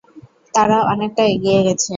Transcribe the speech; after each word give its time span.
তারা 0.53 0.77
অনেকটা 0.91 1.23
এগিয়ে 1.33 1.59
গেছে। 1.67 1.89